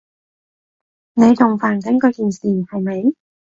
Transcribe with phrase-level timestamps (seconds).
[1.13, 3.11] 你仲煩緊佢件事，係咪？